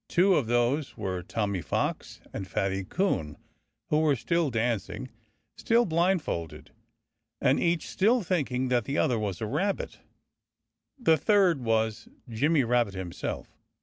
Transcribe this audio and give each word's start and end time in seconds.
Two 0.07 0.33
of 0.33 0.47
those 0.47 0.97
were 0.97 1.21
Tommy 1.21 1.61
Fox 1.61 2.21
and 2.33 2.47
Fatty 2.47 2.83
Coon, 2.83 3.37
who 3.89 3.99
were 3.99 4.15
still 4.15 4.49
dancing, 4.49 5.11
still 5.55 5.85
blindfolded, 5.85 6.71
and 7.39 7.59
each 7.59 7.87
still 7.87 8.23
thinking 8.23 8.69
that 8.69 8.85
the 8.85 8.97
other 8.97 9.19
was 9.19 9.41
a 9.41 9.45
rabbit. 9.45 9.99
The 10.97 11.17
third 11.17 11.63
was 11.63 12.07
Jimmy 12.27 12.63
Rabbit 12.63 12.95
himself. 12.95 13.55